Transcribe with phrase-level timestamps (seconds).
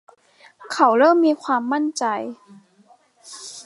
[0.71, 2.03] เขาเริ่มมีความมั่นใจ